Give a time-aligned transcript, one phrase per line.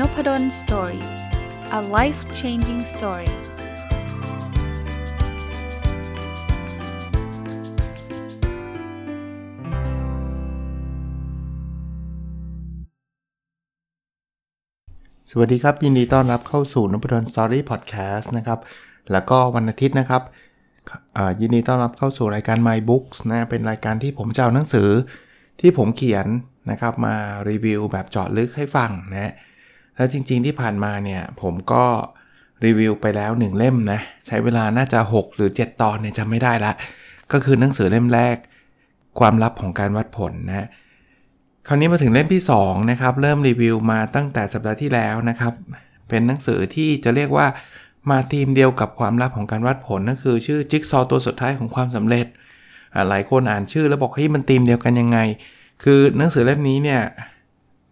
[0.00, 1.04] Nopadol Story
[1.78, 3.32] a life changing story ส
[15.38, 18.58] วัสดีครับ ยินดีต้อนรับเข้าสู่นพดล Story พอดแคสต์นะครับ
[19.12, 20.22] แล้วก็วันอาทิตย์นะครับ
[21.40, 24.88] ยินดีต้อนรับเข้าสู่รายการ My Books นะเป็นรายการที่ผมจะเอาหนังสือ
[25.60, 26.26] ที่ผมเขียน
[26.70, 27.14] นะครับ มา
[27.48, 29.32] รีวิวแบบเจาะลึกให้ฟังนะ
[29.96, 31.84] แล้วจริง ๆที่ผ่านมาเนี่ยผมก็
[32.64, 36.72] รีวิวไปแล้ว 1 เล่มนะ ใช้เวลาน่าจะ 6 หรือ 7 ตอนเนี่ยจำไม่ได้ละ
[37.32, 38.36] ก็คือหนังสือเล่มแรก
[39.18, 40.68] ความลับของการวัดผลนะ
[41.66, 45.52] คราวนี้มาถึงเล่มที่2นะครับเริ่มรีวิวมาตั้งแต่สัปดาห์ที่แล้วนะครับ
[46.08, 47.46] เป็นหนังสือที่จะเรียกว่า
[48.10, 52.26] มาทีมเดียวกับความลับของการวัดผลนั่นคือ ชื่อจิ๊กซอตัวสุดท้ายของความสำเร็จ
[53.08, 55.18] หลายคนอ่านชื่อแล้วบอกเฮ้ยมันทีมเดียวกันยังไง
[55.84, 57.00] คือหนังสือเล่มนี้เนี่ย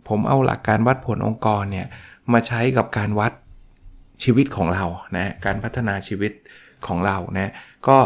[0.09, 1.87] ผมเอาหลักการวัดผลองค์กรเนี่ย
[2.33, 3.33] มาใช้กับการวัด
[4.23, 4.85] ชีวิตของเรา
[5.17, 6.33] นะการพัฒนาชีวิต
[6.87, 7.53] ของเรานะ
[7.89, 7.97] ก็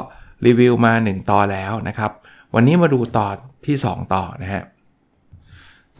[0.46, 2.12] รีวิวมา 1 ตอนแล้วนะครับ
[2.54, 3.34] วันนี้มาดูตอน
[3.66, 4.64] ที่ 2 ต่อนะฮะ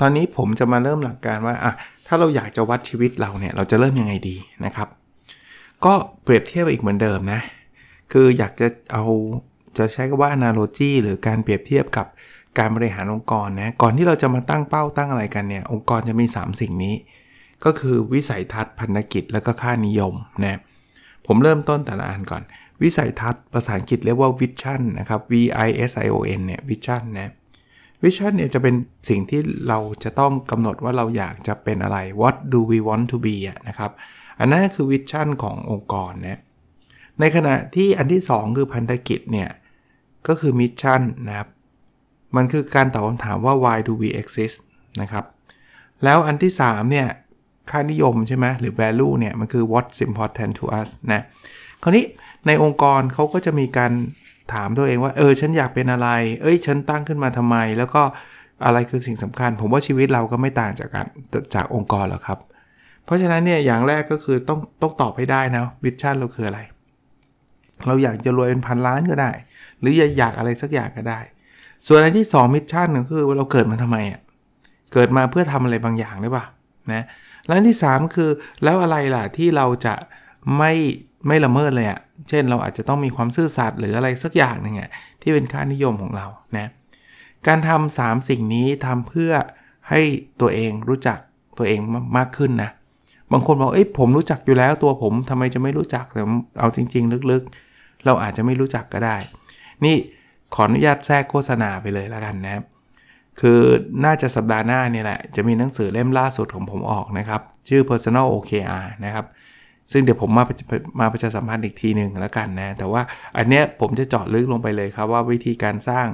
[0.01, 1.73] ตอนนี้ผมจะมาเริ่มหลักการว่าอะ
[2.07, 4.89] ถ้าเราอยากจะวัดชีวิตเราเนี่ยเราจะเริ่มยังไงดีนะครับ
[5.85, 7.41] ก็เปรียบเทียบอีกเหมือนเดิมนะ
[8.13, 9.05] คืออยากจะเอา
[9.79, 12.07] จะใช้คำว่า analogy หรือการเปรียบเทียบกับ
[12.59, 16.95] การบริหารองค์กรนะก่อนที่เราจะมาตั้งเป้าตั้งอะไรกันเนี่ยองค์กรจะมี 3 สิ่งนี้
[17.65, 20.15] ก็คือวิสัยทัศน์พันธกิจแล้วก็ค่านิยม
[20.45, 20.61] นะ
[21.27, 22.43] ผมเริ่มต้นแต่ละอันก่อน
[22.83, 25.35] วิสัยทัศน์ภาษาอังกฤษเรียกว่า vision นะครับ v
[25.67, 27.33] i s i o n เนี่ย vision นะ
[28.03, 28.75] วิชั่นเนี่ยจะเป็น
[29.09, 33.37] สิ่งที่เราจะต้องกำหนดว่าเราอยากจะเป็นอะไร what do we want to be
[33.69, 33.91] นะครับ
[34.39, 36.41] อันนั้นคือ vision ขององค์กรนะ
[37.21, 39.49] ในขณะที่อันที่ 2 คือพันธกิจเนี่ย
[40.29, 41.49] ก็คือ mission นะครับ
[42.37, 44.59] มันคือการตอบคำถามว่า why do we exist
[45.01, 45.25] นะครับ
[46.05, 47.09] แล้วอันที่ 3 เนี่ย
[47.71, 51.23] ค่านิยมใช่ไหมหรือ value เนี่ย มันคือ what's important to us นะ
[51.83, 52.05] คราวนี้
[52.47, 53.93] ในองค์กรเขาก็จะมีการ
[54.53, 56.09] ถามตัวเองว่า เออ ฉันอยากเป็นอะไร
[56.43, 58.03] เอ้ย ฉันตั้งขึ้นมาทำไม แล้วก็
[58.65, 61.07] อะไรคือสิ่งสำคัญ ผมว่าชีวิตเราก็ไม่ต่างจากการ
[61.55, 62.39] จากองค์กรหรอกครับ
[63.05, 66.61] เพราะฉะนั้นเนี่ย อย่างแรกก็คือต้องต้องตอบให้ได้นะวิชั่นเราคืออะไร
[67.87, 69.31] เราอยากจะรวยเป็นพันล้านก็ได้
[69.81, 71.21] หรืออยากอะไรสักอย่างก็ได้
[71.87, 74.21] ส่วนอันที่2มิชชั่นก็คือเราเกิดมาทำไมอะ
[74.93, 76.47] เกิดมาเพื่อทำอะไรบางอย่างหรือเปล่า
[76.93, 77.05] นะ
[77.47, 78.31] แล้วอันที่ 3 คือ
[78.63, 79.95] แล้วอะไรล่ะที่เราจะ
[80.59, 80.73] ไม่
[81.27, 84.91] ไม่ละเมิดเลยอะ เช่นเราอาจจะต้องมีความซื่อสัตย์หรืออะไรสักอย่างหนึ่งอะ
[85.23, 86.71] ที่เป็นค่านิยมของเรานะ
[87.47, 89.33] การทำ3สิ่งนี้ทำเพื่อ
[89.91, 90.01] ให้
[90.41, 91.19] ตัวเองรู้จัก
[91.59, 91.81] ตัวเอง
[92.17, 92.71] มากขึ้นนะ
[93.33, 96.23] บางคนบอกเอ้ยผมรู้จักอยู่แล้วตัวผมทำไมจะไม่รู้จักแต่
[96.59, 99.17] เอาจริง ๆ ลึกๆ เราอาจจะไม่รู้จักก็ได้
[99.85, 99.97] นี่
[100.55, 102.65] ขออนุญาตแทรกโฆษณาไปเลยแล้วกันนะครับ
[103.41, 103.61] คือ
[104.05, 109.27] น่าจะสัปดาห์หน้านี่แหละ จะมีหนังสือเล่มล่าสุดของผมออกนะครับ ชื่อ personal OKR นะครับ
[109.93, 110.45] ซึ่งเดี๋ยวผมมา
[111.01, 113.03] มาประชาสัมพันธ์อีกทีหนึ่งแล้วกันนะ แต่ว่า
[113.37, 116.07] อันเนี้ยผมจะเจาะลึกลงไปเลยครับว่าวิธีการสร้าง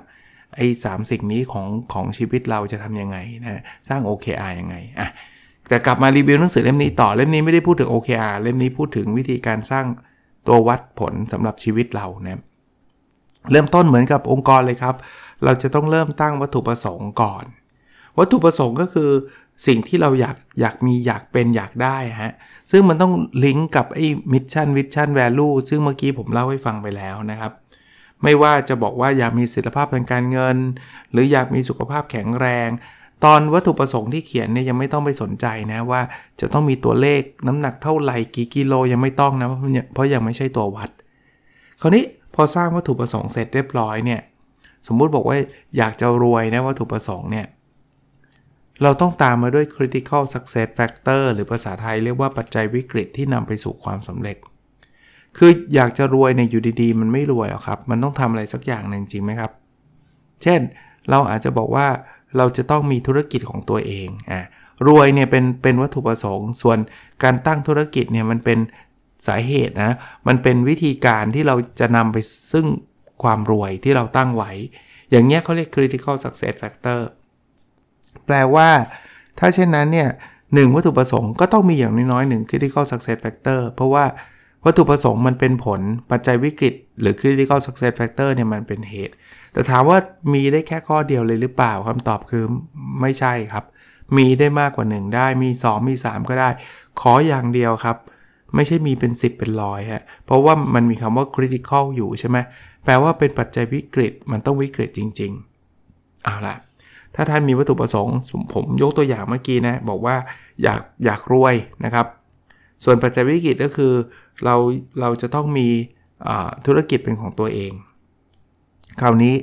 [0.57, 5.09] ไอ้สสิ่งนี้ของของชีวิตเราจะทำยังไงนะสร้าง OKR ยังไงอะ
[5.69, 9.87] แต่กลับมารีวิวหนังสือเล่มนี้ต่อเล่มนี้ไม่ได้พูดถึง OKR เล่มนี้พูดถึงวิธีการสร้าง
[10.47, 12.41] ตัววัดผลสำหรับชีวิตเรานะ
[13.51, 14.95] เริ่มต้นเหมือนกับองค์กรเลยครับ
[15.45, 17.45] เราจะต้องเริ่มตั้งวัตถุประสงค์ก่อน
[18.19, 19.11] วัตถุประสงค์ก็คือ
[19.67, 22.33] สิ่งที่เราอยากอยากมีอยากเป็นอยากได้ฮะ
[22.71, 23.13] ซึ่งมันต้อง
[23.45, 27.53] ลิงก์กับไอ้ mission vision value ซึ่งเมื่อกี้ผมเล่าให้ฟังไปแล้วนะครับ
[28.23, 30.57] ไม่ว่าจะบอกว่าอยากมีเสรีภาพทางการเงิน
[31.13, 32.69] หรืออยากมีสุขภาพแข็งแรง
[33.25, 36.01] ตอนวัตถุประสงค์ที่เขียนเนี่ยยังไม่ต้องไปสนใจนะว่า
[36.41, 40.91] จะต้องมีตัวเลขน้ำหนักเท่าไหร่กี่กิโลยังไม่ต้องนะเพราะยังไม่ใช่ตัววัด
[41.81, 42.05] คราวนี้
[42.35, 44.21] พอสร้างวัตถุประสงค์เสร็จเรียบร้อยเนี่ย
[44.87, 45.37] สมมุติบอกว่า
[45.77, 47.47] อยากจะรวยนะวัตถุประสงค์เนี่ย
[48.83, 54.37] เราต้องตามมาด้วย critical success factor หรือภาษาไทยเรียกว่าปัจจัยวิกฤตที่นำไปสู่ความสำเร็จ
[55.39, 59.51] คืออยากจะรวยในอยู่ดีๆ มันไม่รวยหรอกครับ มันต้องทำอะไรสักอย่างหนึ่งจริงไหมครับ
[60.43, 60.61] เช่น
[61.11, 61.87] เราอาจจะบอกว่า
[62.37, 64.43] เราจะต้องมีธุรกิจของตัวเองอะ
[64.87, 66.79] รวยเนี่ยเป็นเป็นวัตถุประสงค์ ส่วน
[67.23, 68.59] การตั้งธุรกิจเนี่ยมันเป็น
[69.29, 69.93] สาเหตุนะ
[70.29, 72.17] มันเป็นวิธีการที่เราจะนำไป
[72.53, 72.67] ซึ่ง
[73.23, 74.53] ความรวยที่เราตั้งไว้
[75.11, 77.01] อย่างเงี้ยเขาเรียก critical success factor
[78.27, 78.69] แปลว่า
[79.39, 80.09] ถ้าเช่นนั้นเนี่ย
[80.55, 84.05] หนึ่งวัตถุประสงค์ก็ต้องมีอย่างน้อยๆหนึ่ง critical success factor เพราะว่า
[84.65, 85.81] วัตถุประสงค์มันเป็นผล
[86.11, 89.15] ปัจจัยวิกฤต หรือ critical success factor เนี่ยมันเป็นเหตุ
[89.53, 89.99] แต่ถามว่า
[90.33, 92.45] มีได้แค่ข้อเดียวเลยหรือเปล่าคำตอบคือ
[93.01, 93.65] ไม่ใช่ครับ
[94.17, 96.49] มีได้มากกว่า 1 ได้มี 2 มี 3 ก็ได้
[97.01, 97.97] ขออย่างเดียวครับ
[98.55, 102.37] ไม่ใช่มีเป็น 10 เป็นร้อยฮะเพราะว่ามันมีคำว่า critical อยู่ใช่ไหม
[102.85, 106.57] แปลว่าเป็นปัจจัยวิกฤตมันต้องวิกฤตจริงๆเอาละ
[107.15, 108.17] ถ้าท่านมีวัตถุประสงค์
[108.55, 110.17] ผมยกตัวอย่างเมื่อกี้นะบอกว่า
[110.63, 111.55] อยากอยากรวย
[111.85, 112.07] นะครับ
[112.85, 113.93] ส่วนปัจจัยวิกฤตก็คือ
[114.45, 114.55] เรา
[115.01, 115.69] เราจะต้องมี
[116.67, 117.73] ธุรกิจเป็นของตัวเอง
[119.01, 119.35] คราวนี้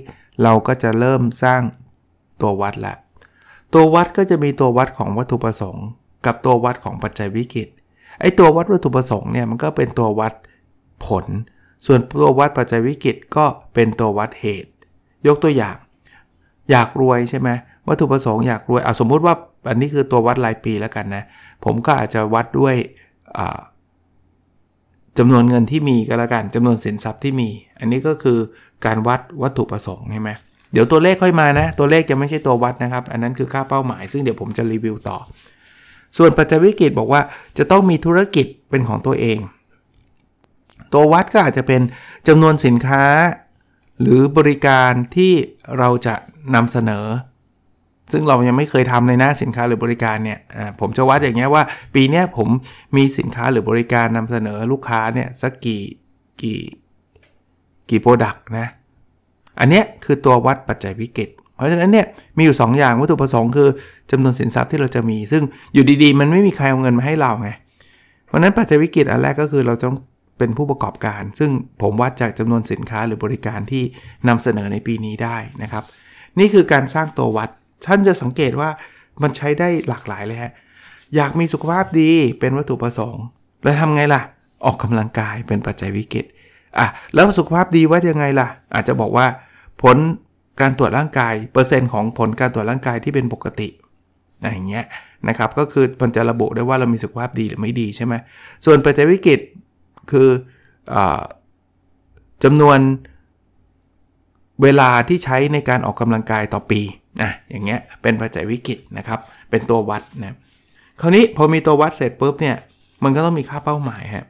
[0.43, 1.61] เราก็จะเริ่มสร้าง
[2.41, 2.95] ตัววัดละ
[3.73, 5.85] ตัววัดก็จะมีตัววัดของวัตถุประสงค์
[6.25, 7.67] กับตัววัดของปัจจัยวิกฤต
[8.21, 10.33] ไอ้ตัววัดวัตถุประสงค์เนี่ยมันก็เป็นตัววัด
[11.05, 11.25] ผล
[11.85, 14.71] ส่วนตัววัดปัจจัยวิกฤตก็เป็นตัววัดเหตุ
[15.27, 15.75] ยกตัวอย่าง
[16.71, 17.49] อยากรวยใช่ไหม
[17.87, 19.35] วัตถุประสงค์อยากรวยเอาสมมุติว่า
[19.69, 21.23] อันนี้คือตัววัดรายปีแล้วกันนะ
[21.65, 22.75] ผมก็อาจจะวัดด้วย
[25.17, 28.39] จำนวนเงินที่มีก็แล้วกันจำนวนสินทรัพย์ที่มี อันนี้ก็คือ
[28.85, 30.29] การวัดวัตถุประสงค์ใช่ไหม
[30.73, 35.17] เดี๋ยวตัวเลขค่อยมานะ ตัวเลขจะไม่ใช่ตัววัดนะครับ อันนั้นคือค่าเป้าหมาย ซึ่งเดี๋ยวผมจะรีวิวต่อ
[36.17, 37.21] ส่วนปัจจัยวิกฤตบอกว่า
[37.57, 39.37] จะต้องมีธุรกิจเป็นของตัวเอง
[40.93, 41.81] ตัววัดก็อาจจะเป็น
[42.27, 43.03] จำนวนสินค้า
[44.01, 45.33] หรือบริการที่
[45.77, 46.15] เราจะ
[46.55, 47.05] นำเสนอ
[48.11, 50.39] ซึ่งเรายังไม่เคยทำเลยนะสินค้าหรือบริการเนี่ย
[50.79, 51.63] ผมจะวัดอย่างเงี้ยว่า
[51.95, 52.49] ปีนี้ผม
[52.97, 55.81] มีสินค้าหรือบริการนำเสนอลูกค้าเนี่ยสักกี่
[56.41, 56.59] กี่
[57.89, 58.67] กี่โปรดักต์นะ
[59.59, 61.29] อันนี้คือตัววัดปัจจัยวิกฤต
[61.61, 62.05] ราะฉะนั้นเนี่ย
[62.37, 63.69] มีอยู่ 2 อย่างวัตถุประสงค์คือ
[64.11, 65.43] จำนวนสินทรัพย์ที่เราจะมี ซึ่ง
[65.73, 67.49] อยู่ดีๆ มันไม่มีใครเอาเงินมาให้เราไง
[68.27, 69.95] เพราะนั้นปัจจัยวิกฤตอันแรกก็คือเราต้อง
[70.37, 73.83] เป็นผู้ประกอบการ ซึ่งผมวัดจากจำนวนสินค้าหรือบริการที่
[74.27, 75.83] นำเสนอในปีนี้ได้นะครับ
[76.39, 77.49] นี่คือการสร้างตัววัด
[77.87, 78.69] ท่านจะสังเกตว่า
[79.21, 80.53] มันใช้ได้หลากหลายเลยฮะ
[81.15, 83.25] อยากมีสุขภาพดีเป็นวัตถุประสงค์
[83.63, 84.21] แล้วทำไงล่ะ
[84.65, 86.25] ออกกำลังกายเป็นปัจจัยวิกฤต
[86.79, 89.25] อะแล้วสุขภาพดีว่ายังไงล่ะ อาจจะบอกว่า
[89.81, 89.97] ผล
[90.59, 93.67] การตรวจร่างกายเปอร์เซ็นต์ของผลการตรวจร่างกายที่เป็นปกติ
[94.41, 94.85] อย่างเงี้ย
[95.27, 98.13] นะครับก็คือมันจะระบุได้ว่าเรามีสุขภาพดีหรือไม่ดีใช่ไหม
[98.65, 99.39] ส่วนปัจจัยวิกฤต
[100.11, 100.29] คือ
[100.93, 100.95] อ
[102.43, 102.79] จำนวน
[104.61, 106.81] เวลาที่ใช้ในการออกกำลังกายต่อปี
[107.21, 109.19] นะอย่างเงี้ยเป็นปัจจัยวิกฤตนะครับ
[109.49, 110.35] เป็นตัววัดนะ
[111.01, 112.57] คราวนี้พอมีตัววัดเสร็จปุ๊บเนี่ย
[113.03, 114.25] มันก็ต้องมีค่าเป้าหมายฮะ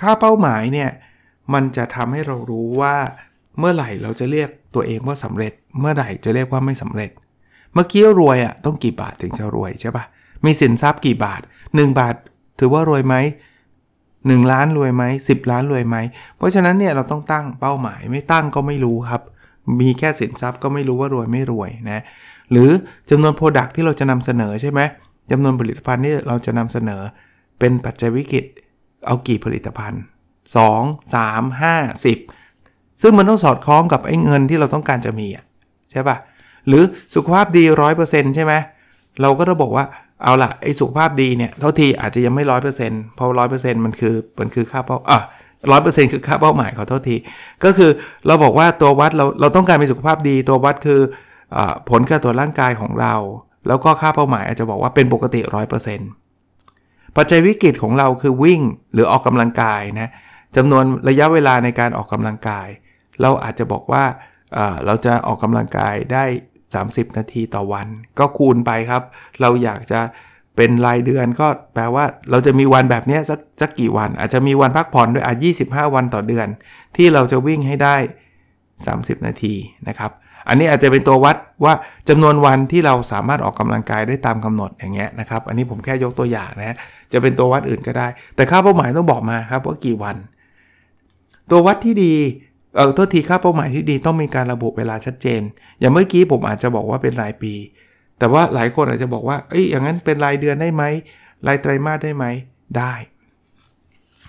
[0.00, 0.90] ค่าเป้าหมายเนี่ย
[1.54, 2.96] มันจะทำให้เรารู้ว่า
[3.60, 7.10] เมื่อไหร่เราจะเรียกตัวเองว่าสำเร็จ เมื่อไหร่จะเรียกว่าไม่สำเร็จ
[7.74, 10.04] เมื่อกี้รวยอะต้องกี่บาทถึงจะรวยใช่ปะ
[10.44, 11.40] มีสินทรัพย์กี่บาท
[11.70, 12.14] 1 บาท
[12.58, 13.14] ถือว่ารวยไหม
[13.84, 15.96] 1ล้านรวยไหม10 ล้านรวยไหม
[16.36, 19.22] เพราะฉะนั้นเนี่ยเราต้องตั้งเป้าหมายไม่ตั้งก็ไม่รู้ครับ
[19.80, 22.02] มีแค่สินทรัพย์ก็ไม่รู้ว่ารวยไม่รวยนะ
[22.50, 22.70] หรือ
[23.10, 24.80] จำนวน product ที่เราจะนำเสนอใช่ไหม
[25.30, 27.02] จำนวนผลิตภัณฑ์ที่เราจะนำเสนอ
[27.58, 28.44] เป็นปัจจัยวิกฤต
[29.06, 30.02] เอากี่ผลิตภัณฑ์
[30.56, 32.39] 2 3 5 10
[33.02, 35.44] ซึ่งมันต้องสอดคล้องกับไอ้เงินที่เราต้องการจะมีอะ
[35.90, 36.16] ใช่ปะ่ะ
[36.68, 36.82] หรือ
[37.14, 38.52] สุขภาพดีร้อยเปอร์เซ็นต์ใช่ไหม
[39.20, 39.84] เราก็ต้องบอกว่า
[40.22, 45.20] เอาละไอ้สุขภาพดีเนี่ยเท่าทีอาจจะยังไม่ร้อยเปอร์เซ็นต์เพราะร้อยเปอร์เซ็นต์มันคือมันคือค่าเป้าอะ
[45.70, 47.16] ร้อยเปอร์เซ็นต์คือค่าเป้าหมายขอโทษที
[47.64, 47.90] ก็คือ
[48.26, 51.00] เราบอกว่าตัววัดเราเราต้องการมีสุขภาพดี ตัววัดคือ
[51.56, 51.58] อ
[51.90, 53.14] ผลการตรวร่างกายของเรา
[53.68, 56.08] แล้วก็ค่าเป้าหมายอาจจะบอกว่าเป็นปกติร้อยเปอร์เซ็นต์
[57.16, 58.60] ปัจจัยวิกฤตของเราคือวิ่ง
[58.92, 60.08] หรือออกกำลังกายนะ
[60.56, 62.68] จำนวนระยะเวลาในการออกกำลังกาย
[63.22, 64.04] เราอาจจะบอกว่า
[64.86, 66.24] เราจะออกกำลังกายได้
[66.70, 67.86] 30 นาทีต่อวัน
[68.18, 69.02] ก็คูณไปครับ
[69.40, 70.00] เราอยากจะ
[70.56, 75.34] เป็นรายเดือนก็แปลว่าเราจะมีวันแบบนี้สักสักกี่วัน อาจจะมีวันพักผ่อนด้วยอะ
[75.64, 76.48] 25 วันต่อเดือน
[76.96, 77.96] ที่เราจะวิ่งให้ได้
[78.60, 79.54] 30 นาที
[79.88, 80.10] นะครับ
[80.48, 81.74] อันนี้อาจจะเป็นตัววัดว่า
[82.08, 86.76] จำนวนวันที่เราสามารถออกกำลังกายได้ตามกำหนดอย่างเงี้ยนะครับ อันนี้ผมแค่ยกตัวอย่างนะ
[87.12, 90.16] จะเป็นตัววัดอื่นก็ได้ แต่ค่าเป้าหมายต้องบอกมาครับว่ากี่วัน
[91.50, 92.14] ตัววัดที่ดี
[92.76, 95.40] เออโทษทีค่าเป้าหมายที่ดีต้องมีการระบุเวลาชัดเจน
[95.80, 97.54] อย่างเมื่อกี้ผมอาจจะบอกว่าเป็นรายปี
[98.18, 100.84] แต่ว่าหลายคนอาจจะบอกว่าเอ้ยอย่างนั้นเป็นรายเดือนได้ไหม
[101.46, 102.24] รายไตรมาสได้ไหม
[102.78, 102.92] ได้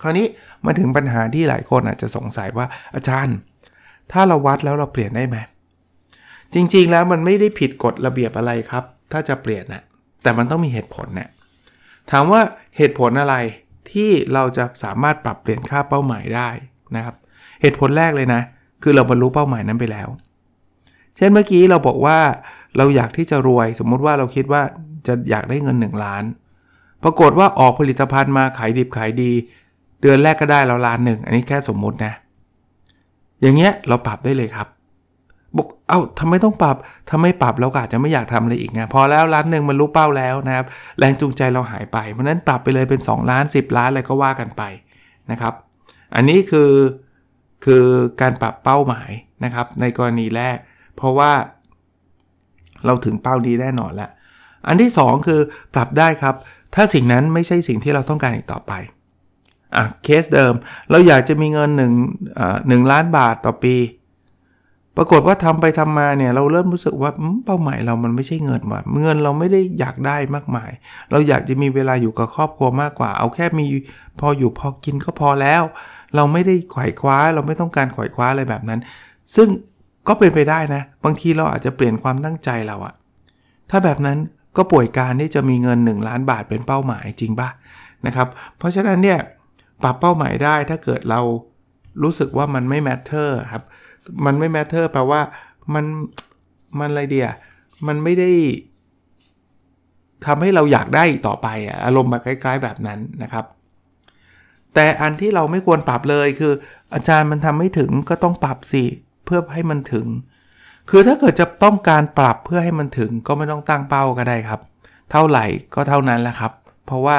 [0.02, 0.28] คราวนี้
[0.66, 3.38] มาถึงปัญหาที่หลายคนอาจจะสงสัยว่าอาจารย์
[4.12, 5.38] ถ้าเราวัดแล้วเราเปลี่ยนได้ไหม
[6.54, 9.84] จริงๆแล้วมันไม่ได้ผิดกฎระเบียบอะไรครับ ถ้าจะเปลี่ยนนะ่ะ
[10.24, 11.30] แต่มันต้องมีเหตุผลเนะี่ย
[12.12, 12.42] ถามว่า
[12.78, 13.36] เหตุผลอะไร
[13.92, 16.50] ที่เราจะสามารถปรับเปลี่ยนค่าเป้าหมายได้
[16.96, 17.16] นะครับ
[17.62, 18.42] เหตุผลแรกเลยนะ
[18.84, 20.08] คือเราบรรลุเป้าหมายนั้นไปแล้ว
[21.18, 22.18] เช่นเมื่อกี้เราบอกว่า
[22.78, 24.62] เราอยากที่จะรวย สมมุติว่าเราคิดว่า
[25.08, 26.24] จะอยากได้เงิน 1 ล้าน
[27.04, 29.32] ปรากฏว่าออกผลิตภัณฑ์มาขายดิบขายดี
[30.02, 32.14] เดือนแรกก็ได้เราล้านหนึ่ง อันนี้แค่สมมุตินะ
[33.42, 34.68] อย่างเงี้ยเราปรับได้เลยครับ
[35.58, 36.76] บอกเอา้าทำไมต้องปรับ
[37.12, 40.66] ทำไมปรับเราก็อาจจะไม่อยากทำอะไรอีกไงพอแล้วล้านหนึ่งมันรู้เป้าแล้วนะครับ
[41.00, 44.64] แรงจูงใจเราหายไป เพราะนั้นปรับไปเลยเป็น 2 ล้าน 10 ล้านอะไรก็ว่ากันไป
[45.32, 45.54] นะครับ
[46.16, 46.70] อันนี้คือ
[47.66, 47.86] คือ
[48.22, 49.12] การปรับเป้าหมาย
[49.44, 50.58] นะครับ ในกรณีแรก
[50.96, 51.32] เพราะว่า
[52.86, 54.12] เราถึงเป้าดีแน่นอนแล้ว
[54.68, 55.40] อันที่ 2 คือ
[55.74, 56.36] ปรับได้ครับ
[56.76, 58.74] ถ้าสิ่งนั้นไม่ใช่สิ่งที่เราต้องการอีกต่อไป
[59.76, 60.54] อะเคสเดิม
[60.90, 61.82] เราอยากจะมีเงิน1
[62.72, 63.76] นึ่งล้านบาทต่อปี
[64.98, 67.12] ปรากฏว่าทำไปทำมาเนี่ยเราเริ่มรู้สึกว่า
[67.46, 70.72] เป้าหมายเรามันไม่ใช่เงินว่ะเงินเราไม่ได้อยากได้มากมาย
[71.12, 73.66] เราอยากจะมีเวลาอยู่กับครอบครัวมากกว่า เอาแค่มี
[74.20, 75.64] พออยู่พอกินก็พอแล้ว
[76.16, 78.80] เราไม่ได้ไขว่คว้า เราไม่ต้องการไขว่คว้าอะไรแบบนั้น
[79.36, 79.48] ซึ่ง
[80.08, 82.94] ก็เป็นไปได้นะ บางทีเราอาจจะเปลี่ยนความตั้งใจเราอะ
[83.70, 84.18] ถ้าแบบนั้น
[84.58, 87.50] ก็ป่วยการที่จะมีเงิน 1 ล้านบาทเป็นเป้าหมายจริงป่ะ
[88.06, 88.28] นะครับ
[88.58, 89.20] เพราะฉะนั้นเนี่ย
[89.84, 91.22] ปรับเป้าหมายได้ถ้าเกิดเรา
[92.04, 93.64] รู้สึกว่ามันไม่ matter ครับ
[94.26, 95.22] มันไม่ matter แปลว่า
[95.74, 95.86] มัน
[96.80, 97.30] มันอะไรเดีย
[97.88, 98.32] มันไม่ได้
[100.26, 101.48] ทำให้เราอยากได้ต่อไป
[101.86, 103.46] อารมณ์แบบคล้ายๆแบบนั้นนะครับ
[104.76, 106.54] แต่อันที่เราไม่ควรปรับเลยคือ
[106.94, 108.84] อาจารย์มันทำไม่ถึงก็ต้องปรับสิ
[109.26, 110.08] เพื่อให้มันถึง
[110.90, 114.60] คือถ้าเกิดจะต้องการปรับเพื่อให้มันถึงก็ไม่ต้องตั้งเป้าก็ได้ครับ
[115.12, 116.52] เท่าไหร่ก็เท่านั้นแหละครับ
[116.86, 117.18] เพราะว่า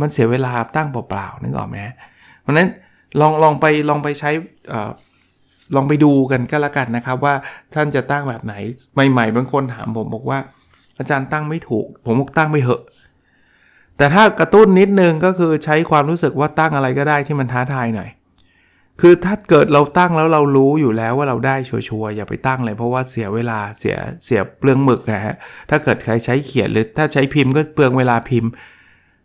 [0.00, 1.76] มันเสียเวลาตั้งเปล่าๆนึกออกไหม
[2.40, 2.68] เพราะนั้น
[3.20, 4.30] ลองลองไปลองไปใช้
[5.74, 7.34] ลองไปดูกันก็แล้วกันนะครับ ว่า
[7.74, 8.54] ท่านจะตั้งแบบไหน
[9.10, 10.38] ใหม่ๆบางคนถามผมบอกว่า
[10.98, 12.82] อาจารย์ตั้งไม่ถูก ผมบอกตั้งไม่เหอะ
[13.96, 18.10] แต่ถ้ากระตุ้นนิดนึงก็คือใช้ความรู้สึกว่าตั้งอะไรก็ได้ที่มันท้าทายหน่อย
[19.00, 25.34] คือถ้าเกิดเราตั้งแล้วเรารู้อยู่แล้วว่าเราได้ชัวร์ๆอย่าไปตั้งเลยเพราะว่าเสียเวลาเสียเสียเปลืองหมึกนะฮะ
[25.70, 28.50] ถ้าเกิดใครใช้เขียนหรือถ้าใช้พิมพ์ก็เปลืองเวลาพิมพ์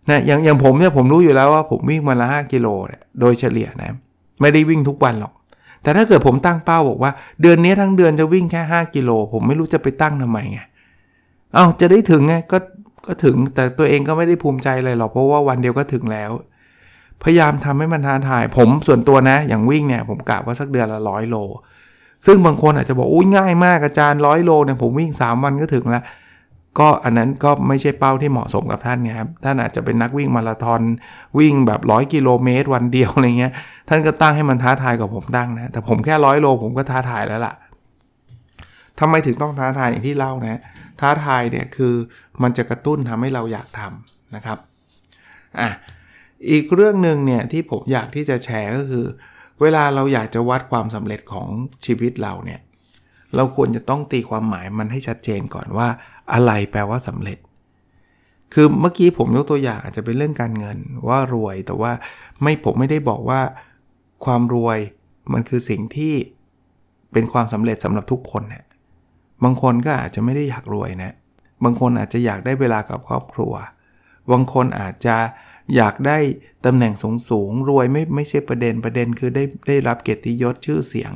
[0.10, 3.96] นะอย่างอย่างผมเนี่ยผมรู้อยู่แล้วว่าผมวิ่งมาละ5กิโลเนี่ยโดยเฉลี่ยนะ
[4.42, 5.34] ไม่ได้วิ่งทุกวันหรอก
[5.84, 7.12] แต่ถ้าเกิดผมตั้งเป้าบอกว่า
[7.42, 10.60] เดือนนี้ทั้งเดือนจะวิ่งแค่ 5 กิโล ผมไม่รู้จะไปตั้งทำไมไง
[11.56, 12.58] เอา้าจะได้ถึงไงก็
[13.10, 16.32] ก็ถึงแต่ตัวเองก็ไม่ได้ภูมิใจเลยหรอกเพราะว่าวันเดียวก็ถึงแล้ว
[17.24, 21.36] พยายามทำให้มันท้าทาย ผมส่วนตัวนะ อย่างวิ่งเนี่ยผมกะว่าสักเดือนละร้อยโล
[22.26, 26.04] ซึ่งบางคนอาจจะบอกอุ้ยง่ายมากอาจารย์ร้อยโลเนี่ยผมวิ่ง 3 วันก็ถึงแล้ว
[26.80, 30.82] ก็อันนั้นก็ไม่ใช่เป้าที่เหมาะสมกับท่านไงครับ ท่านอาจจะเป็นนักวิ่งมาราธอน
[31.40, 33.54] วิ่งแบบร้อยกิโลเมตรวันเดียวอะไรเงี้ย
[33.90, 37.54] ท่านก็ตั้งให้มันท้าทายกับผมตั้งนะ แต่ผมแค่ร้อยโลผมก็ท้าทายแล้วล่ะ
[39.00, 40.60] ทำไมถึงต้องท้าทายอย่างที่เล่านะ
[41.02, 41.94] ท้าทายเนี่ยคือ
[42.42, 44.58] มันจะกระตุ้นทำให้เราอยากทำนะครับ
[45.60, 45.70] อะ
[46.52, 49.06] อีกเรื่องหนึ่งเนี่ยที่ผมอยากที่จะแชร์ก็คือ
[49.62, 51.48] เวลาเราอยากจะวัดความสำเร็จของ
[51.86, 52.60] ชีวิตเราเนี่ย
[53.36, 55.88] เราควรจะต้องตีความหมายมันให้ชัดเจนก่อนว่า
[56.34, 57.38] อะไรแปลว่าสำเร็จ
[58.54, 60.78] คือเมื่อกี้ผมยกตัวอย่างอาจจะเป็นเรื่องการเงิน
[61.08, 61.92] ว่ารวยแต่ว่า
[62.42, 63.42] ไม่ผมไม่ได้บอกว่า
[64.26, 64.78] ความรวย
[65.34, 66.14] มันคือสิ่งที่
[67.14, 68.66] เป็นความสำเร็จสำหรับทุกคนนะ
[69.44, 71.14] บางคนก็อาจจะไม่ได้อยากรวยนะ
[71.64, 73.54] บางคนอาจจะอยากได้เวลากับครอบครัว
[74.32, 75.18] บางคนอาจจะ
[75.76, 76.18] อยากได้
[76.66, 81.12] ตำแหน่งสูงสูงรวยไม่ไม่ใช่ประเด็นประเด็นคือได้ได้รับเกียรติยศชื่อเสียง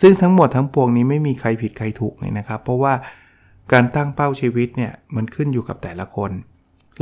[0.00, 2.94] ซึ่งทั้งหมดทั้งปวงนี้ไม่มีใครผิดใครถูกเลยนะครับ เพราะว่า
[3.72, 6.30] การตั้งเป้าชีวิตเนี่ยมันขึ้นอยู่กับแต่ละคน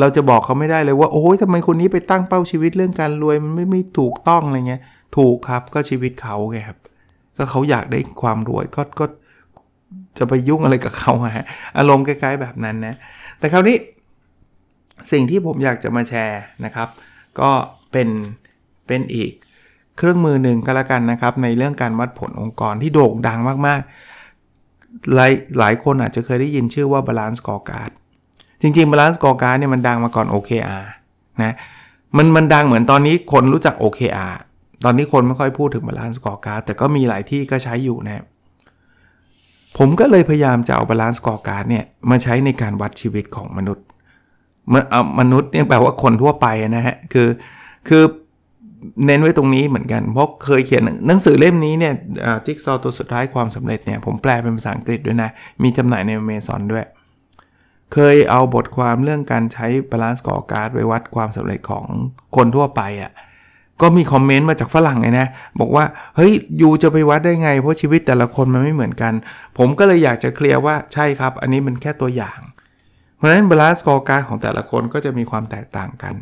[0.00, 4.82] เราจะบอกเขาไม่ได้เลยว่าโอ้ยทำไมคนนี้ไปตั้งเป้าชีวิตเรื่องการรวยมันไม่ไม่ถูกต้องอะไรเงี้ย
[5.16, 6.78] ถูกครับก็ชีวิตเขาไงครับ
[7.36, 9.04] ก็เขาอยากได้ความรวยก็ก็
[10.18, 11.46] จะไปยุ่งอะไรกับเขาฮะ
[11.78, 12.94] อารมณ์คล้ายๆแบบนั้นนะ
[13.38, 13.76] แต่คราวนี้
[15.12, 16.88] สิ่งที่ผมอยากจะมาแชร์นะครับ
[17.40, 17.50] ก็
[17.92, 18.08] เป็น
[18.86, 19.32] เป็นอีก
[19.96, 27.90] เครื่องมือหนึ่งก็แล้วกันนะครับ ในเรื่องการวัดผลองค์กรที่โด่งดังมากๆ หลายหลายคนอาจจะเคยได้ยินชื่อว่า Balance Scorecard
[28.62, 30.84] จริงๆ Balance Scorecard เนี่ยมันดังมาก่อน OKR
[31.42, 31.54] นะ
[32.16, 34.34] มันมันดังเหมือนตอนนี้คนรู้จัก OKR
[34.84, 38.24] ตอนนี้คนไม่ค่อยพูดถึง Balance Scorecard แต่ก็มีหลายที่ก็ใช้อยู่นะ
[39.78, 43.86] ผมก็เลยพยายามจะเอา Balance Scorecard เนี่ยมาใช้ในการวัดชีวิตของมนุษย์
[45.20, 47.28] มนุษย์เนี่ยแปลว่าคนทั่วไปนะฮะคือ
[47.88, 48.02] คือ
[49.06, 51.94] เน้นไว้ตรงนี้เหมือนกัน เพราะเคยเขียนหนังสือเล่มนี้เนี่ย
[52.46, 55.30] จิ๊กซอว์ตัวสุดท้ายความสำเร็จเนี่ยผมแปลเป็นภาษาอังกฤษด้วยนะ
[55.62, 56.84] มีจำหน่ายในเมซอนด้วย
[57.92, 61.84] เคยเอาบทความเรื่องการใช้ balanced scorecard ไว้วัดความสำเร็จของ
[62.36, 63.12] คนทั่วไปอะ่ะ
[63.82, 65.26] ก็มี comment มาจากฝรั่งเลยนะ
[65.60, 65.84] บอกว่า
[66.16, 69.12] เฮ้ย you จะไปวัดได้ไง เพราะชีวิตแต่ละคนมันไม่เหมือนกัน
[69.58, 72.38] ผมก็เลยอยากจะเคลียร์ว่าใช่ครับ อันนี้มันแค่ตัวอย่าง
[73.16, 76.14] เพราะฉะนั้น balanced scorecard ของแต่ละคนก็จะมีความแตกต่างกัน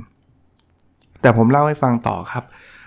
[1.21, 2.45] แต่ผมเล่าให้ฟังต่อครับ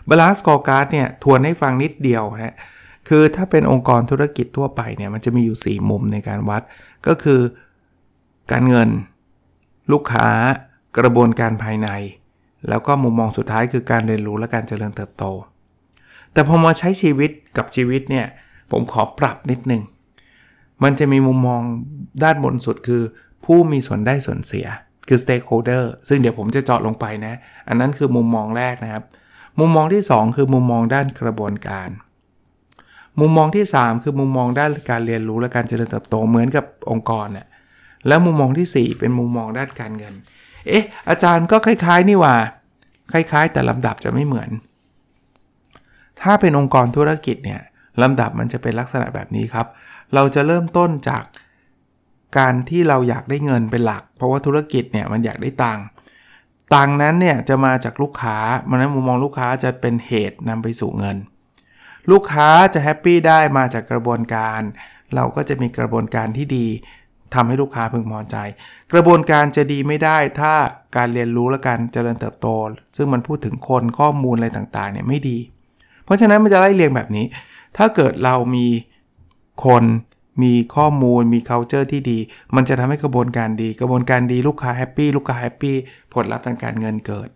[0.09, 2.55] Balance Scorecard เนี่ยทวนให้ฟังนิดเดียวนะ
[3.09, 6.61] คือถ้าเป็นองค์กรธุรกิจทั่วไปเนี่ยมันจะมีอยู่ 4 มุมในการวัด
[7.07, 7.39] ก็คือ
[8.51, 8.89] การเงิน
[9.91, 10.27] ลูกค้า
[10.97, 11.89] กระบวนการภายใน
[12.69, 15.25] แล้วก็มุมมองสุดท้ายคือการเรียนรู้และการเจริญเติบโต
[16.33, 18.25] แต่พอมาใช้ชีวิตกับชีวิตเนี่ย
[18.71, 19.81] ผมขอปรับนิดนึง
[20.83, 21.61] มันจะมีมุมมอง
[22.23, 23.01] ด้านบนสุดคือ
[23.45, 24.67] ผู้มีส่วนได้ส่วนเสีย
[25.07, 27.33] คือ stakeholder ซึ่งเดี๋ยวผมจะเจาะลงไปนะ
[27.67, 29.03] อันนั้นคือมุมมองแรกนะครับ
[29.59, 31.89] มุมมองที่ 2 คือมุมมองด้านกระบวนการ
[33.19, 37.47] มุมมองที่ 3 คือมุมมองด้านการเรียนรู้และการเจริญเติบโตเหมือนกับองค์กรนี่ย
[38.07, 40.13] แล้วมุมมองที่ 4 เป็นมุมมองด้านการเงิน
[40.67, 42.35] เอ๊ะ อาจารย์ก็คล้ายๆ นี่ว่า
[43.11, 44.49] คล้ายๆ แต่ลำดับจะไม่เหมือน
[46.21, 47.61] ถ้าเป็นองค์กรธุรกิจเนี่ย
[48.01, 49.67] ลำดับมันจะเป็นลักษณะแบบนี้ครับ
[50.13, 51.23] เราจะเริ่มต้นจาก
[52.37, 55.85] การที่เราอยากได้เงินเป็นหลัก เพราะว่าธุรกิจเนี่ยมันอยากได้ตังค์
[56.75, 58.37] ตังค์นั้นเนี่ยจะมาจากลูกค้า
[58.69, 61.17] มันนั้นมุมมองลูกค้าจะเป็นเหตุนำไปสู่เงิน
[62.11, 64.61] ลูกค้าจะแฮปปี้ได้มาจากกระบวนการ
[65.15, 66.67] เราก็จะมีกระบวนการที่ดี
[67.35, 68.37] ทำให้ลูกค้าพึงพอใจ
[68.93, 70.53] กระบวนการจะดีไม่ได้ถ้า
[70.95, 72.47] การเรียนรู้และการเจริญเติบโต
[72.97, 75.37] ซึ่งมันพูดถึงคนข้อมูลอะไรต่างๆเนี่ยไม่ดี
[76.03, 77.25] เพราะฉะนั้นมันจะไล่เรียงแบบนี้
[77.77, 78.67] ถ้าเกิดเรามี
[79.65, 79.83] คน
[80.43, 82.19] มีข้อมูลมี culture ที่ดี
[82.55, 85.75] มันจะทำให้กระบวนการดี กระบวนการดีลูกค้า happy ลูกค้า happy
[86.13, 87.29] ผลลัพธ์ทางการเงินเกิด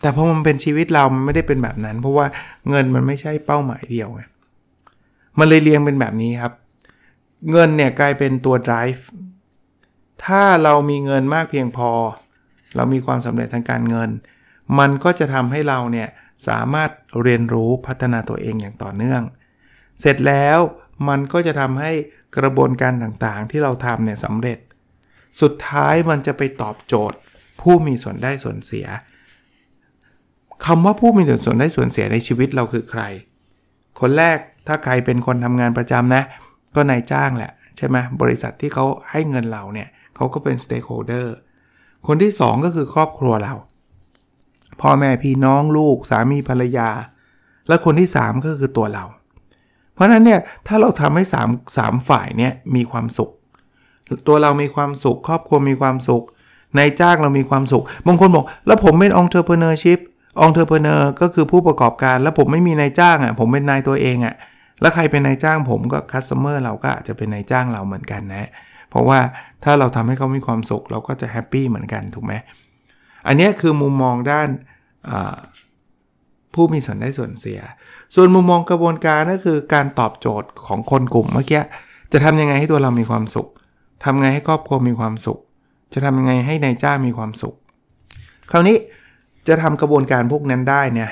[0.00, 2.26] แต่พอมันเป็นชีวิตเรามันไม่ได้เป็นแบบนั้น เพราะว่า
[2.68, 4.22] เงินมันไม่ใช่เป้าหมายเดียวไง
[5.38, 6.52] มันเลยเรียงเป็นแบบนี้ครับ
[7.50, 9.00] เงินเนี่ยกลายเป็นตัว drive
[10.24, 11.90] ถ้าเรามีเงินมากเพียงพอ
[12.76, 14.10] เรามีความสำเร็จทางการเงิน
[14.78, 16.08] มันก็จะทำให้เราเนี่ย
[16.48, 16.90] สามารถ
[17.22, 19.22] เรียนรู้พัฒนาตัวเองอย่างต่อเนื่อง
[20.00, 20.58] เสร็จแล้ว
[21.08, 21.92] มันก็จะทำให้
[22.38, 24.58] กระบวนการต่างๆ ที่เราทำเนี่ยสำเร็จ
[25.40, 27.18] สุดท้ายมันจะไปตอบโจทย์
[27.60, 28.86] ผู้มีส่วนได้ส่วนเสีย
[30.66, 33.02] คำว่าผู้มีส่วนได้ส่วนเสียในชีวิตเราคือใคร
[34.00, 36.22] คนแรกถ้าใครเป็นคนทำงานประจำนะ
[36.74, 41.26] ก็นายจ้างแหละ ใช่ไหมบริษัทที่เขาให้เงินเราเนี่ย เขาก็เป็น stakeholder
[42.06, 43.54] คนที่ 2 ก็คือครอบครัวเรา
[44.80, 46.88] พ่อแม่พี่น้องลูกสามีภรรยา
[47.68, 49.04] และคนที่ 3 ก็คือตัวเรา
[49.94, 53.30] เพราะนั้นเนี่ยถ้าเราทำให้3 3ฝ่ายเนี่ยมีความสุข
[54.28, 56.24] ตัวเรามีความสุข ครอบครัวมีความสุข
[56.78, 59.98] นายจ้างเรามีความสุข บางคนบอก แล้วผมเป็น entrepreneurship
[60.46, 64.34] entrepreneur ก็คือผู้ประกอบการ แล้วผมไม่มีนายจ้างอะ่ะผมเป็นนายตัวเองอะ่ะ
[64.80, 68.48] แล้วใครเป็นนายจ้างผมก็ customer เราก็อาจจะเป็นนายจ้างเราเหมือนกันนะ
[68.90, 69.18] เพราะว่า
[69.64, 72.32] ถ้าเราทำให้เขามีความสุข เราก็จะแฮปปี้เหมือนกันถูกไหม
[73.26, 74.48] อันนี้คือมุมมองด้าน
[76.54, 77.60] ผู้มีส่วนได้ส่วนเสีย
[78.14, 81.62] ส่วนมุมมองกระบวนการก็คือการตอบโจทย์ของคนกลุ่มเมื่อกี้
[82.12, 83.48] จะทำยังไงให้ตัวเรามีความสุข
[84.04, 85.38] ทำไงให้ครอบครัวมีความสุข
[85.92, 87.54] จะทำยังไงให้ในายจ้างมีความสุข
[88.50, 88.76] คราวนี้
[89.48, 91.10] จะทำกระบวนการพวกนั้นได้เนี่ย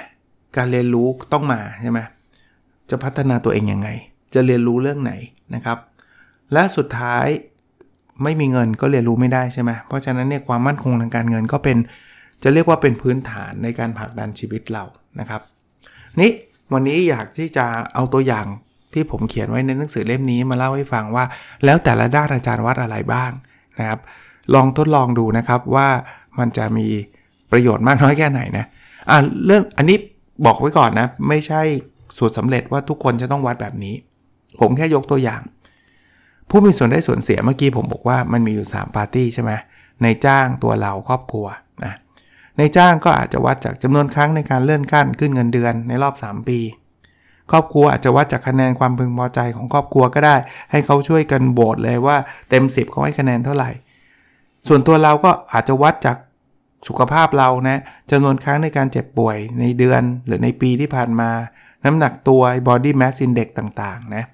[0.57, 2.01] การเรียนรู้ต้องมาใช่ไหม
[2.91, 3.89] จะพัฒนาตัวเองยังไง
[4.35, 5.13] จะเรียนรู้เรื่องไหน
[5.55, 5.79] นะครับ
[6.53, 7.27] และสุดท้าย
[8.23, 11.77] ไม่มีเงินก็เรียนรู้ไม่ได้ใช่ไหมเพราะฉะนั้นเนี่ยความมั่นคงทางการเงินก็เป็น
[12.43, 14.85] จะเรียกว่าเป็นพื้นฐานในการผลักดันชีวิตเรา
[15.21, 15.41] นะครับ
[16.21, 16.31] นี่
[16.73, 18.47] วันนี้อยากที่จะเอาตัวอย่าง
[18.93, 21.25] ที่ผมเขียนไว้ในหนังสือเล่มนี้มาเล่าให้ฟังว่า
[21.65, 23.31] แล้วแต่ละด้านอาจารย์วัดอะไรบ้าง
[23.79, 24.01] นะครับ
[24.55, 25.89] ลองทดลองดูนะครับว่า
[26.39, 26.87] มันจะมี
[27.53, 28.67] ประโยชน์มากน้อยแค่ไหนนะ
[29.11, 29.97] อะเรื่องอันนี้
[30.47, 31.61] บอกไว้ก่อนนะ ไม่ใช่
[32.17, 33.95] สูตรสำเร็จว่าทุกคนจะต้องวัดแบบนี้
[34.61, 35.41] ผมแค่ยกตัวอย่าง
[36.51, 39.53] ผู้มีส่วนได้ส่วนเสียเมื่อกี้ผมบอกว่ามันมีอยู่ 3 ปาร์ตี้ใช่ไหม
[40.03, 41.47] ในจ้างตัวเราครอบครัว
[41.85, 41.95] นะ
[42.59, 46.61] ในจ้างก็อาจจะวัดจากจำนวนครั้งในการเลื่อนขั้นขึ้นเงินเดือนในรอบ 3 ปี
[47.51, 50.37] ครอบครัวอาจจะวัดจากคะแนนความพึงพอใจของครอบครัวก็ได้
[50.71, 52.17] ให้เขาช่วยกันโบสเลยว่า
[52.51, 53.71] เต็ม 10เขาให้คะแนนเท่าไหร่
[54.69, 56.17] ส่วนตัวเราก็อาจจะวัดจาก
[56.89, 57.81] สุขภาพเรานะ
[58.11, 61.31] จำนวนครั้งในการเจ็บป่วยในเดือนหรือในปีที่ผ่านมา
[61.85, 64.25] น้ำหนักตัว body mass index ต่างๆนะ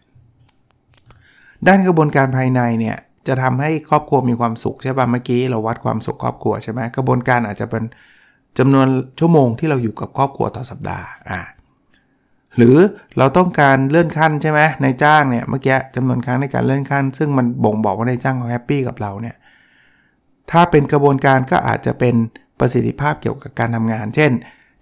[1.66, 2.96] ด้านกระบวนการภายในเนี่ย
[3.28, 7.84] จะทำให้ครอบครัวมีความสุขใช่ป่ะเมื่อกี้เราวัดความสุขครอบครัวใช่ไหมกระบวนการอาจจะเป็น
[8.58, 8.86] จำนวน
[9.18, 11.40] ชั่วโมงที่เราอยู่กับครอบครัวต่อสัปดาห์อ่า
[12.56, 12.76] หรือ
[13.18, 19.36] เราต้องการเลื่อนขั้นใช่ไหมในจ้างเนี่ยเมื่อกี้จำนวนครั้งในการเลื่อนขั้น ซึ่งมันบ่งบอกว่าในจ้างเขาแฮปปี้กับเราเนี่ย
[20.50, 22.14] ถ้าเป็นกระบวนการก็อาจจะเป็น
[22.60, 24.32] ประสิทธิภาพเกี่ยวกับการทำงาน เช่น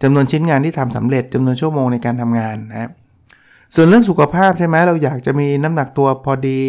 [0.02, 2.90] จำนวนชิ้นงานที่ทำสำเร็จจำนวนชั่วโมงในการทำงานนะครับ
[3.74, 6.60] ส่วนเรื่องสุขภาพใช่ไหมเราอยากจะมีน้ำหนักตัวพอดี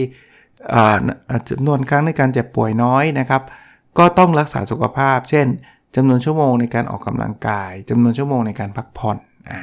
[1.50, 3.42] จำนวนครั้งในการเจ็บป่วยน้อยนะครับ
[3.98, 5.48] ก็ต้องรักษาสุขภาพ เช่น
[5.96, 9.18] จำนวนชั่วโมงในการออกกำลังกายจำนวนชั่วโมงในการพักผ่อน
[9.50, 9.60] อ่า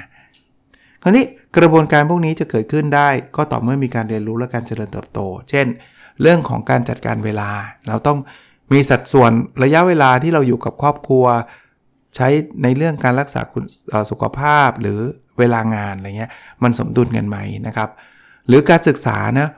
[1.02, 1.24] คราวนี้
[1.56, 5.20] กระบวนการพวกนี้จะเกิดขึ้นได้ ก็ต่อเมื่อมีการเรียนรู้และการเจริญเติบโต
[5.50, 5.66] เช่น
[6.22, 7.50] เรื่องของการจัดการเวลา
[7.88, 8.18] เราต้อง
[8.72, 11.24] มีสัดส่วนระยะเวลาที่เราอยู่กับครอบครัว
[12.16, 12.28] ใช้
[12.62, 13.40] ในเรื่องการรักษา
[14.10, 15.00] สุขภาพหรือ
[15.38, 16.30] เวลางานอะไรเงี้ย
[16.62, 17.90] มันสมดุลกันไหมนะครับ
[18.48, 19.48] หรือการศึกษานะ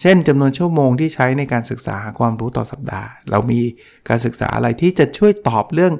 [0.00, 3.60] เช่นจำนวนชั่วโมงที่ใช้ในการศึกษาความรู้ต่อสัปดาห์ เรามี
[4.08, 5.94] การศึกษาอะไรที่จะช่วยตอบเรื่อง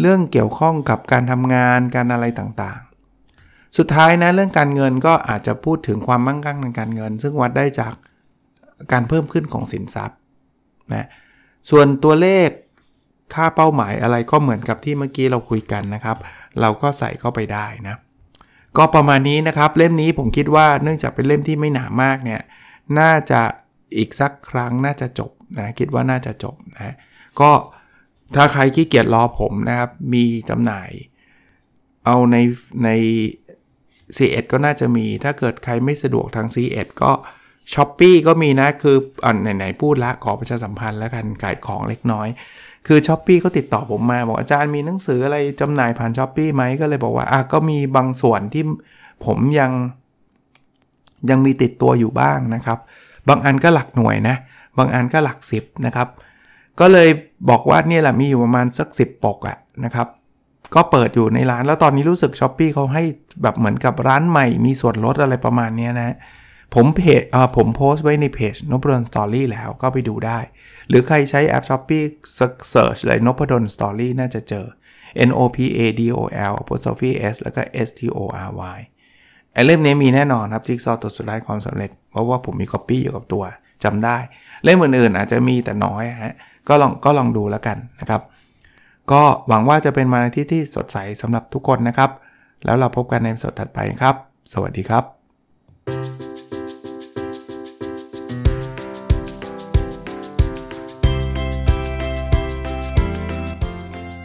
[0.00, 7.94] เรื่องเกี่ยวข้องกับการทำงานการอะไรต่างๆ สุดท้ายนะเรื่องการเงินก็อาจจะพูดถึงความมั่งคั่งทางการเงิน ซึ่งวัดได้จาก
[8.92, 10.18] การเพิ่มขึ้นของสินทรัพย์
[10.94, 11.06] นะ
[11.70, 12.48] ส่วนตัวเลข
[13.34, 16.16] ค่าเป้าหมายอะไรก็เหมือนกับที่เมื่อกี้เราคุยกันนะครับ
[16.60, 17.96] เราก็ใส่เข้าไปได้นะ
[18.76, 22.42] ก็ประมาณนี้นะครับเล่มนี้ผมคิดว่าเนื่องจากเป็นเล่มที่ไม่หนามากเนี่ย
[22.98, 23.42] น่าจะ
[23.96, 26.94] อีกสักครั้งน่าจะจบนะคิดว่าน่าจะจบนะ
[27.40, 27.50] ก็
[28.34, 30.90] ถ้าใครขี้เกียจรอผมนะครับ มีจำหน่าย
[32.06, 32.36] เอาใน
[32.84, 32.88] ใน
[34.16, 37.12] C1 ก็น่าจะมี ถ้าเกิดใครไม่สะดวกทาง C1 ก็
[37.72, 42.28] s h อ p e e ก็มีนะคืออ่าไหนๆพูดละขอประชาสัมพันธ์แล้วกันขายของเล็กน้อย
[42.86, 46.52] คือ s h อ p e e ก็ติดต่อผมมา บอกอาจารย์มีหนังสืออะไรจำหน่ายผ่าน s h อ p e e
[46.54, 48.64] ไหมก็เลยบอกว่าอะก็มีบางส่วนที่
[49.24, 49.70] ผมยัง
[51.30, 52.78] ยังมีติดตัวอยู่บ้างนะครับ
[53.28, 54.36] บางอันก็หลักหน่วยนะ
[54.78, 56.08] บางอันก็หลักสิบนะครับ
[56.80, 57.08] ก็เลย
[57.50, 60.06] บอกว่าเนี่ยแหละมีอยู่ประมาณสัก 10 ปกอะนะครับ
[60.74, 63.02] ก็เปิดอยู่ในร้านแล้วตอนนี้รู้สึก Shopee เขาให้
[63.42, 66.16] แบบเหมือนกับร้านใหม่มีส่วนลดอะไรประมาณนี้นะ
[66.74, 67.22] ผมเพจ
[67.56, 70.38] ผมโพสต์ไว้ในเพจนพดล Story แล้วก็ไปดูได้
[70.88, 74.66] หรือใครใช้แอป Shopee search เลยนพดล Story น่าจะเจอ
[75.28, 78.78] N O P A D O L apostrophe S แล้วก็ S T O R Y
[79.52, 83.44] ไอ้เล่มนี้มีแน่นอนครับจิ๊กซอว์ตัวสุดท้ายความสำเร็จ เพราะว่าผมมี copy อยู่กับตัว
[83.84, 84.16] จำได้
[84.64, 86.34] เล่มอื่นๆอาจจะมีแต่น้อยฮะ
[86.68, 88.22] ก็ลองก็ลองดูแล้วกันนะครับ
[89.12, 92.10] ก็หวังว่าจะเป็นวันอาทิตย์ที่สดใสสำหรับทุกคนนะครับ
[92.64, 94.14] แล้วเราพบกันในสดถัดไปครับ
[94.52, 96.29] สวัสดีครับ